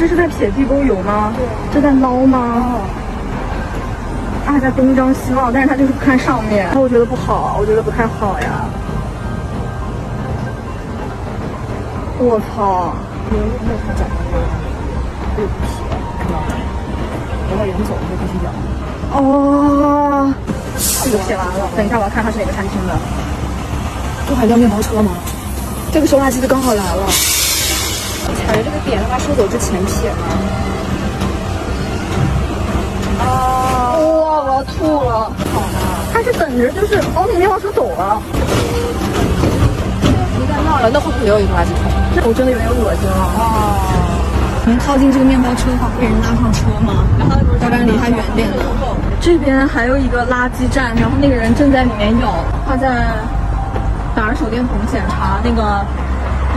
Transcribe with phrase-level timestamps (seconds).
[0.00, 1.30] 这是在撇地沟油吗？
[1.36, 1.44] 对，
[1.74, 2.38] 这在捞吗？
[2.56, 2.80] 哦，
[4.46, 6.64] 他还在东张西望，但是他就是不看上面。
[6.64, 8.64] 然后我觉得不好，我觉得不太好呀。
[12.16, 12.94] 我操！
[13.30, 14.40] 没有没有他讲的那个，
[15.36, 15.84] 对不起，
[16.16, 16.56] 看到没？
[17.50, 18.48] 等会人走了就必须讲。
[19.12, 20.32] 哦，
[21.04, 22.96] 这个写完了，等一下我要看它是哪个餐厅的。
[24.26, 25.12] 这还叫面包车吗？
[25.92, 27.02] 这个收垃圾的刚好来了。
[28.34, 30.26] 踩着这个点，他收走之前撇吗？
[33.20, 33.96] 啊！
[33.96, 35.30] 哇，我要吐了。
[35.52, 35.78] 好的。
[36.12, 38.20] 他是等着，就是哦，那个面包车走了。
[40.36, 41.92] 别再闹了，那会不会有一个垃圾桶？
[42.16, 43.16] 那我真的有点恶心了。
[43.36, 43.40] 哦。
[44.66, 47.04] 能靠近这个面包车的话，会被人拉上车吗？
[47.18, 48.48] 然后要不然离他远点。
[49.20, 53.08] 这边还有一个垃圾站，然后那个人正在里面咬，他在
[54.14, 55.84] 打着手电筒检查那个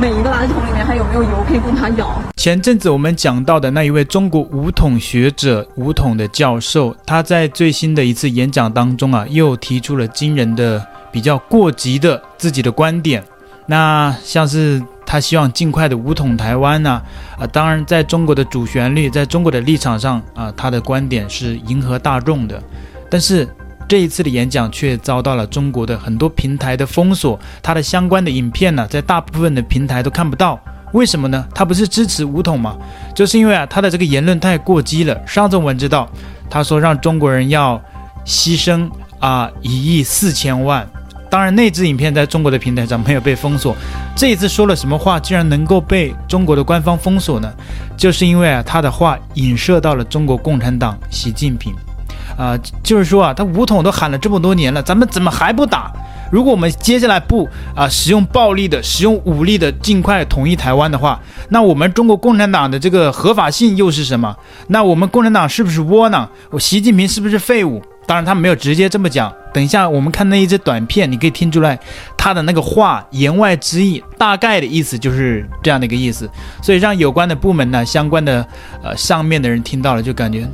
[0.00, 2.20] 每一个垃圾桶里面还有没有油可以供他咬。
[2.36, 13.22] 前阵子我们讲到的那一位中国武统学者武统的教授，他在最新的一次演讲当中啊，又提出了惊人的比较过激的自己的观点。
[13.66, 14.82] 那像是。
[15.04, 17.02] 他希望尽快的武统台湾呢，
[17.38, 22.62] 啊，当然，在中国的主旋律，在中国的立场上，啊，他的观点是迎合大众的，
[23.10, 23.46] 但是
[23.92, 30.58] 这一次的演讲却遭到了中国的很多平台的封锁，他的相关的影片呢，在大部分的平台都看不到，
[30.94, 31.46] 为什么呢？
[31.54, 32.74] 他不是支持武统吗？
[33.14, 35.20] 就是因为啊，他的这个言论太过激了。
[35.26, 36.08] 上次我们知道，
[36.48, 37.78] 他说让中国人要
[38.24, 40.88] 牺牲啊一亿四千万。
[41.28, 43.76] 当然，那支影片在中国的平台上没有被封锁。
[44.16, 47.52] 这一次说了什么话，竟然能够被中国的官方封锁呢？
[47.94, 51.74] 就是因为啊，他的话影射到了中国共产党习近平，
[52.42, 55.92] 啊、就是说啊，他武统都喊了这么多年了，咱们怎么还不打？
[56.32, 61.20] 如果我们接下来不啊、使用暴力的、使用武力的，尽快统一台湾的话，
[61.50, 64.34] 那我们中国共产党的这个合法性又是什么？
[64.66, 66.28] 那我们共产党是不是窝囊？
[66.50, 67.80] 我习近平是不是废物？
[68.04, 69.32] 当然，他没有直接这么讲。
[69.54, 71.78] 等一下，我们看那一只短片，你可以听出来
[72.16, 76.28] 他的那个话言外之意，大概的意思就是这样的一个意思。
[76.60, 78.44] 所以让有关的部门呢，相关的
[78.82, 80.48] 呃上面的人听到了，就感觉。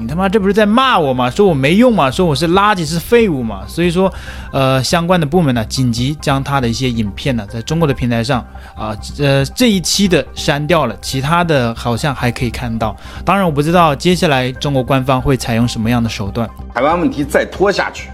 [0.00, 1.30] 你他妈这不是在骂我吗？
[1.30, 2.10] 说我没用吗？
[2.10, 3.64] 说我是垃圾是废物吗？
[3.68, 4.10] 所以说，
[4.50, 8.40] 呃，相关的部门呢，紧急将他的一些影片呢，在中国的平台上
[8.74, 12.96] 啊，呃，这一期的删掉了，其他的好像还可以看到。
[13.26, 16.48] 当然，我不知道接下来中国官方会采用什么样的手段。
[16.74, 18.08] 台湾问题再拖下去，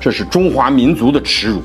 [0.00, 1.62] 这是中华民族的耻辱，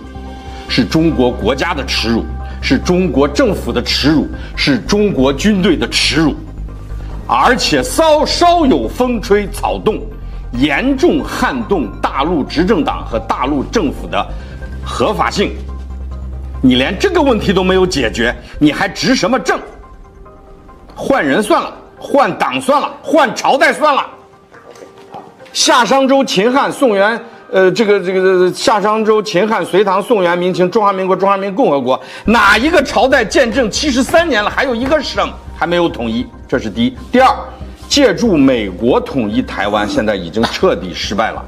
[0.67, 2.23] 是中国国家的耻辱，
[2.61, 6.35] 是中国政府的耻辱，是中国军队的耻辱。
[7.31, 10.01] 而且稍稍有风吹草动，
[10.53, 14.27] 严重撼动大陆执政党和大陆政府的
[14.83, 15.55] 合法性。
[16.59, 19.59] 你连这个问题都没有解决，你还执什么政？
[20.95, 24.03] 换人算了，换党算了，换朝代算了。
[25.53, 36.25] 夏商周秦汉宋元，呃，这个这个夏商周秦汉隋唐宋元明清中华民国中华民共和国，哪一个朝代建政七十三年了，还有一个省还没有统一？
[36.49, 37.31] 这是第一，第二，
[37.87, 41.45] 借助美国统一台湾，现在已经彻底失败了。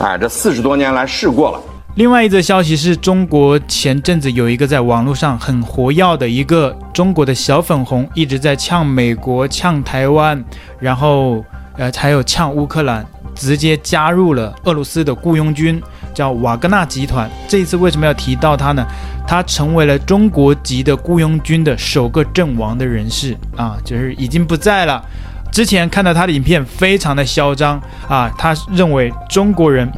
[0.00, 1.60] 哎，这四十多年来试过了。
[1.94, 10.44] 另外一则消息是中国前阵子有一个在网络上很活跃的一个中国的小粉红，一直在呛美国、呛台湾，
[10.80, 11.44] 然后
[11.78, 13.06] 呃还有呛乌克兰，
[13.36, 15.80] 直接加入了俄罗斯的雇佣军。
[16.14, 18.86] 叫瓦格纳集团，这一次为什么要提到他呢？
[19.26, 25.02] 他成为了中国籍的雇佣军的首个阵亡的人士啊，就是已经不在了。
[25.50, 29.90] 之前看到他的影片，非常的嚣张啊，他认为中国人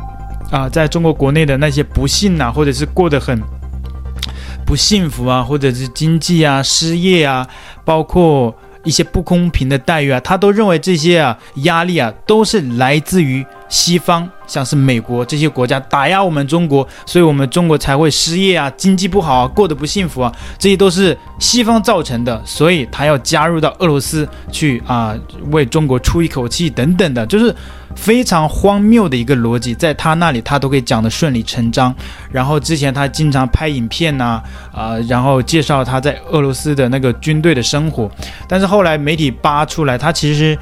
[0.50, 3.42] 啊，在中国国内的那些不幸啊，或者是过得很
[4.64, 7.46] 不幸福啊，或者是经济啊、失业啊，
[7.84, 8.54] 包括
[8.84, 14.30] 一些不公平的待遇啊，他都认为这些啊压力啊，都是来自于西方。
[14.46, 25.14] 像是美国这些国家打压我们中国，所以我们中国才会失业啊，经济不好啊，过得不幸福啊，这些都是西方造成的，所以他要加入到俄罗斯去啊，
[25.50, 27.54] 为中国出一口气等等的，就是
[27.94, 31.94] 非常荒谬的一个逻辑，在他那里他都可以讲得顺理成章。
[32.30, 34.42] 然后之前他经常拍影片呐，
[34.72, 38.10] 啊，然后介绍他在俄罗斯的那个军队的生活，
[38.48, 40.56] 但是后来媒体扒出来，他其实。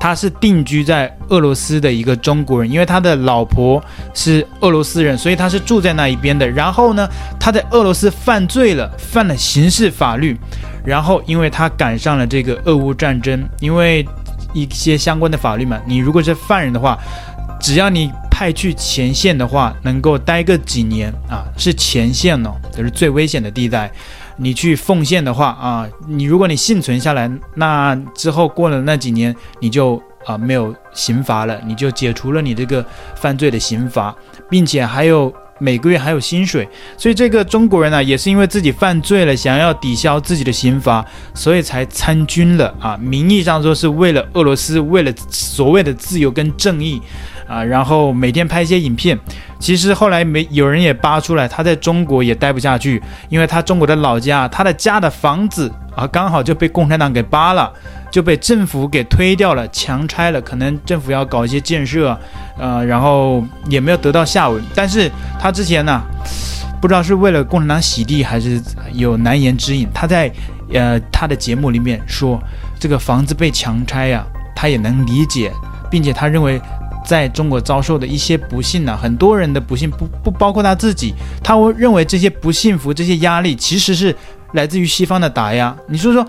[0.00, 3.80] 他是定居在俄罗斯的一个中国人，因为他的老婆
[4.14, 6.48] 是俄罗斯人，所以他是住在那一边的。
[6.48, 7.06] 然后呢，
[7.38, 10.36] 他在俄罗斯犯罪了，犯了刑事法律。
[10.82, 14.02] 然后，因为他赶上了这个俄乌战争，因为
[14.54, 16.98] 一些相关的法律嘛，你如果是犯人的话，
[17.60, 23.92] 只要你派去前线的话，能够待个几年啊，是前线哦，就是最危险的地带。
[24.42, 32.84] 你去奉献的话啊，你如果你幸存下来，那之后过了那几年，你就啊没有刑罚了，你就解除了你这个
[33.14, 34.16] 犯罪的刑罚，
[34.48, 36.66] 并且还有每个月还有薪水。
[36.96, 41.04] 所以这个中国人呢、也是因为自己犯罪了，想要抵消自己的刑罚，
[41.34, 42.96] 所以才参军了啊。
[42.96, 47.02] 名义上说是为了俄罗斯，为了所谓的自由跟正义。
[47.50, 49.18] 啊，然后每天拍一些影片，
[49.58, 57.72] 其实后来没有人也扒出来，他在中国也待不下去，因为他中国的老家，他的家的房子啊，刚好就被共产党给扒了，
[58.08, 62.16] 就被政府给推掉了，强拆了，可能政府要搞一些建设，
[62.56, 64.62] 呃，然后也没有得到下文。
[64.72, 65.10] 但是
[65.40, 66.00] 他之前呢，
[66.80, 68.62] 不知道是为了共产党洗地，还是
[68.92, 70.30] 有难言之隐，他在
[70.72, 72.40] 呃他的节目里面说，
[72.78, 74.24] 这个房子被强拆呀，
[74.54, 75.50] 他也能理解，
[75.90, 76.62] 并且他认为。
[77.04, 84.14] 在中国遭受的一些不幸呢、很多人的不幸不不包括他自己，他会认为这些不幸福、这些压力其实是
[84.52, 85.74] 来自于西方的打压。
[85.88, 86.26] 你说说，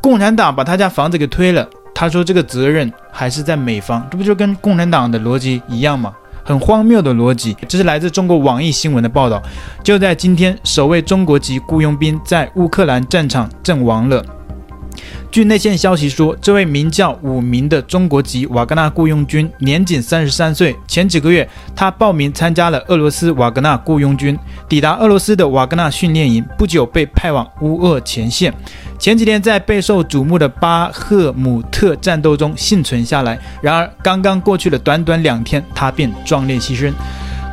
[0.00, 6.12] 共产党把他家房子给推了，他说这个责任还是在美方，这不就跟共产党的逻辑一样吗？
[6.44, 7.54] 很荒谬的逻辑。
[7.68, 9.42] 这是来自中国网易新闻的报道，
[9.84, 14.24] 就在今天，首位中国籍雇佣兵在乌克兰战场阵亡了。
[15.30, 20.74] 据内线消息说，这位名叫武明的中国籍瓦格纳雇佣军年仅三十三岁。
[20.86, 21.46] 前几个月，
[21.76, 24.36] 他报名参加了俄罗斯瓦格纳雇佣军，
[24.68, 28.52] 抵达俄罗斯的瓦格纳训练营，不久被派往乌俄前线。
[28.98, 33.38] 前几天在备受瞩目的巴赫姆特战斗中幸存下来。
[33.60, 36.90] 然而，刚刚过去的短短两天，他便壮烈牺牲。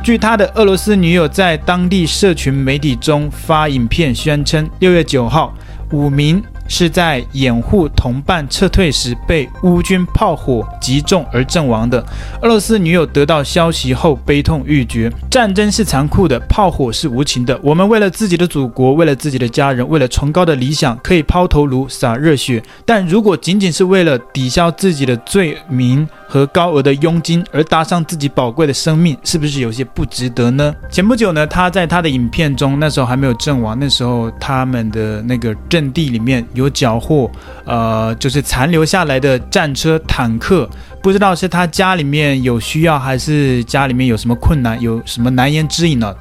[0.02, 5.54] 据他的俄罗斯女友在当地社群媒体中发影片宣称，六月九号，
[5.92, 6.42] 武民。
[6.68, 12.04] 是在掩护同伴撤退时被乌军炮火击中而阵亡的。
[12.42, 15.10] 俄罗斯女友得到消息后悲痛欲绝。
[15.30, 17.58] 战争是残酷的，炮火是无情的。
[17.62, 22.62] 我们为了自己的祖国，为了自己的家人，为了崇高的理想，可以抛头颅洒热血。
[22.84, 30.74] 但如果仅仅是为了抵消自己的罪名和高额的佣金而搭上自己宝贵的生命，是不是有些不值得呢？
[30.90, 36.46] 前不久呢，他在他的影片中，那时候还没有阵亡，那时候他们的那个阵地里面。
[36.54, 37.30] 有缴获，
[37.64, 40.68] 呃，就是残留下来的战车、坦克，
[41.02, 46.14] 不知道是他家里面有需要，还是家里面有什么困难，有什么难言之隐呢？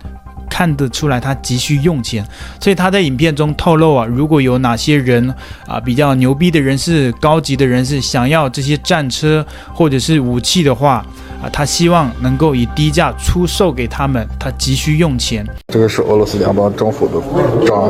[0.55, 2.25] 看得出来他急需用钱，
[2.61, 5.29] 所以他在影片中透露啊，如果有哪些人
[5.67, 11.05] 啊比较牛逼的人士、高级的人士想要这些战车或者是武器的话。
[11.45, 15.45] 啊，他希望能够以低价出售给他们，他急需用钱。
[15.67, 17.21] 这个是俄罗斯联邦政府的
[17.67, 17.83] 章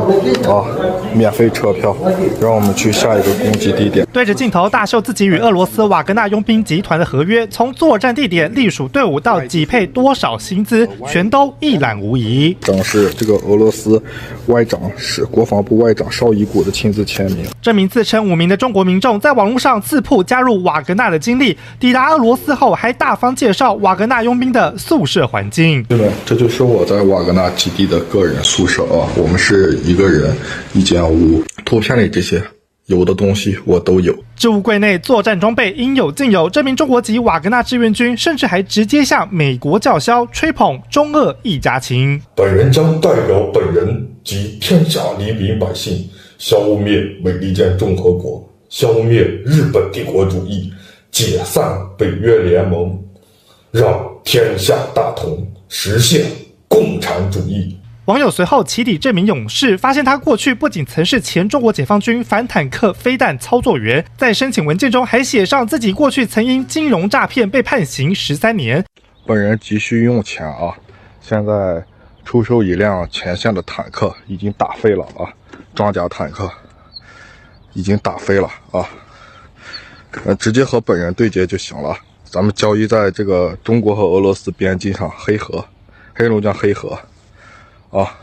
[0.54, 0.66] 啊，
[1.14, 1.96] 免费车票，
[2.38, 4.06] 让我们去下一个攻击地点。
[4.12, 12.54] 对着镜头大秀自己与俄罗斯瓦格纳佣兵集团的合约，从作战地点、隶属队伍到给配多少薪资，全都一览无遗。
[12.60, 14.02] 正是这个俄罗斯
[14.48, 17.46] 外长是国防部外长绍伊古的亲自签名。
[17.62, 23.34] 这名自称武名的中国民众在网络上自曝加入瓦格纳的经历，抵达俄罗斯后还大方。
[23.36, 25.82] 介绍瓦格纳佣兵的宿舍环境。
[25.84, 29.08] 对了，这就是我在瓦格纳基地的个人宿舍啊。
[29.16, 30.34] 我们是一个人
[30.72, 31.42] 一间屋。
[31.64, 32.40] 图片里这些
[32.86, 34.14] 有的东西我都有。
[34.36, 36.48] 置物柜内作战装备应有尽有。
[36.48, 42.20] 这名中国籍瓦格纳志愿军甚至还直接向美国叫嚣，吹捧中俄一家亲。
[42.36, 46.08] 本人将代表本人及天下黎民百姓，
[46.38, 50.70] 消灭美利坚共和国，消灭日本帝国主义，
[51.10, 52.96] 解散北约联盟。
[53.76, 56.24] 让天下大同，实现
[56.66, 57.78] 共产主义。
[58.06, 68.82] 网友随后起底这名勇士，发现他过去不仅曾是前中国解放军反坦克飞弹操作员，在申请文件中还写上自己过去曾因金融诈骗被判刑十三年。
[69.26, 70.72] 本人急需用钱啊！
[71.20, 71.84] 现在
[72.24, 75.28] 出售一辆前线的坦克，已经打废了啊！
[75.74, 76.50] 装甲坦克
[77.74, 78.88] 已经打飞了啊！
[80.24, 81.94] 呃，直接和本人对接就行了。
[82.28, 85.64] 咱们交易在这个中国和俄罗斯边境上，黑河，
[86.12, 86.98] 黑龙江黑河，
[87.90, 88.18] 啊，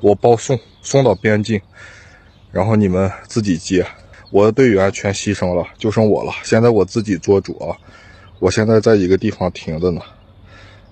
[0.00, 1.60] 我包送送到边境，
[2.52, 3.84] 然后你们自己接。
[4.30, 6.32] 我的队员全牺牲了，就剩我了。
[6.44, 7.76] 现在我自己做主啊，
[8.38, 10.00] 我现在在一个地方停着呢，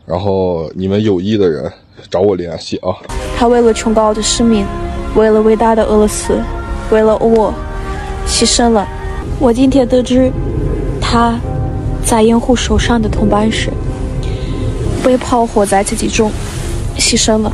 [0.04, 1.72] 然后你们有意的人
[2.10, 2.96] 找我联系啊。
[3.38, 4.66] 他为了崇高的使命，
[5.14, 6.42] 为了伟大的俄罗斯，
[6.90, 7.54] 为了我，
[8.26, 8.86] 牺牲了。
[9.38, 10.32] 我今天得知，
[11.00, 11.38] 他。
[12.05, 13.71] 在掩护受伤的同伴时，
[15.03, 16.31] 被炮火在自己中
[16.97, 17.51] 牺牲了。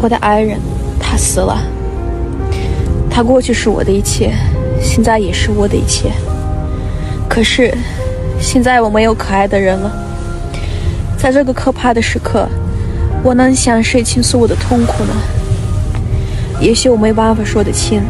[0.00, 0.58] 我的爱人，
[0.98, 1.62] 他死了。
[3.10, 4.32] 他过去是我的一切，
[4.80, 6.10] 现在也是我的一切。
[7.28, 7.72] 可是，
[8.40, 9.92] 现在我没有可爱的人了。
[11.16, 12.48] 在这个可怕的时刻，
[13.22, 15.14] 我能向谁倾诉我的痛苦呢？
[16.60, 18.02] 也许我没办法说得清。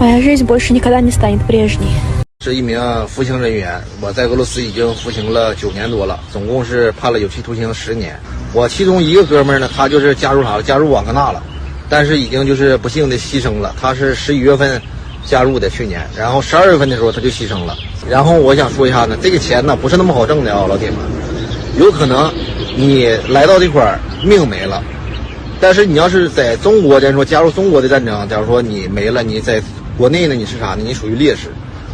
[0.00, 2.11] Моя жизнь больше никогда не станет прежней。
[2.43, 8.19] 是一名服刑人员，我在俄罗斯已经服刑了九年多了，总共是判了有期徒刑十年。
[8.51, 10.61] 我其中一个哥们呢，他就是加入啥了？
[10.61, 11.41] 加入瓦格纳了，
[11.87, 13.73] 但是已经就是不幸的牺牲了。
[13.79, 14.81] 他是十一月份
[15.25, 17.77] 加入的，去年，然后十二月份的时候他就牺牲了。
[18.09, 20.97] 然后我想说一下呢，这个钱呢不是那么好挣的啊，老铁们，
[21.79, 22.29] 有可能
[22.75, 24.83] 你来到这块儿命没了，
[25.61, 29.63] 但是你要是在中国，咱说加入中国的战争，假如说你没了，你在
[29.97, 30.79] 国内呢，你是啥呢？
[30.85, 31.47] 你属于烈士。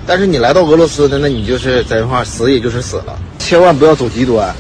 [0.09, 3.15] 但是你来到俄罗斯的，那你就是在这块死，也就是死了。
[3.37, 4.51] 千万不要走极端。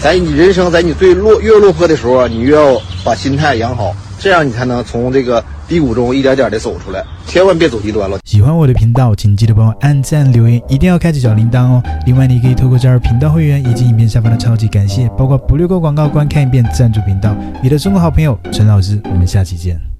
[0.00, 7.04] 在你人生在你最落越落魄的时候，你越要把心态养好，这样你才能从这个低谷中一点点的走出来。
[7.28, 8.18] 千万别走极端了。
[8.24, 11.80] 喜欢我的频道，请记得帮我按赞、留言，一定要开启小铃铛哦。
[12.04, 17.36] 另外，你可以透过加入频道会员以及影片下方的超级感谢，包括不略过广告、观看一遍赞助频道。
[17.62, 19.97] 你的中国好朋友陈老师，我们下期见。